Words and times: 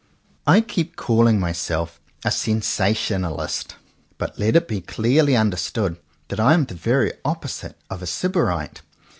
I 0.47 0.61
keep 0.61 0.95
calling 0.95 1.39
myself 1.39 2.01
a 2.25 2.31
"sensationalist," 2.31 3.75
but 4.17 4.39
let 4.39 4.55
it 4.55 4.67
be 4.67 4.81
clearly 4.81 5.37
understood 5.37 5.97
that 6.29 6.39
I 6.39 6.55
am 6.55 6.65
the 6.65 6.73
very 6.73 7.13
opposite 7.23 7.77
of 7.87 8.01
a 8.01 8.07
Sybarite. 8.07 8.81